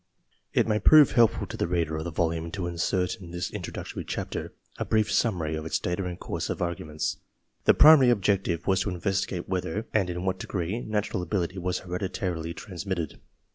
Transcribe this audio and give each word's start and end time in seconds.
It 0.53 0.67
may 0.67 0.79
prove 0.79 1.11
helpful 1.11 1.45
to 1.45 1.55
the 1.55 1.67
reader 1.67 1.95
of 1.95 2.05
the 2.05 2.09
volume 2.11 2.49
to 2.53 2.65
insert 2.65 3.17
in 3.21 3.29
this 3.29 3.51
introductory 3.51 4.03
chapter 4.03 4.51
a 4.79 4.83
brief 4.83 5.11
summary 5.11 5.55
of 5.55 5.63
its 5.63 5.77
data 5.77 6.05
and 6.07 6.19
course 6.19 6.49
of 6.49 6.59
arguments. 6.59 7.17
The 7.65 7.75
primary 7.75 8.09
object 8.09 8.65
was 8.65 8.79
to 8.81 8.89
investigate 8.89 9.47
whether 9.47 9.85
and 9.93 10.09
in 10.09 10.25
what 10.25 10.39
degree 10.39 10.79
natural 10.81 11.21
ability 11.21 11.59
was 11.59 11.77
hereditarily 11.81 12.55
transmitted. 12.55 13.19